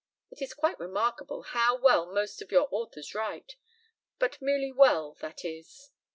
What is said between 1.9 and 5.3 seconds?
most of your authors write but merely well,